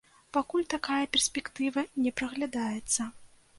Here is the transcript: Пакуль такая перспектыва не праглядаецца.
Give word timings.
Пакуль 0.37 0.63
такая 0.73 1.01
перспектыва 1.17 1.85
не 2.07 2.17
праглядаецца. 2.21 3.01